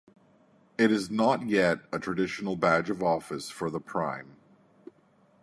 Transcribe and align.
It 0.79 0.91
is 0.91 1.11
not 1.11 1.43
yet 1.47 1.81
a 1.91 1.99
traditional 1.99 2.55
badge 2.55 2.89
of 2.89 3.03
office 3.03 3.51
for 3.51 3.69
the 3.69 3.79
Prime. 3.79 4.35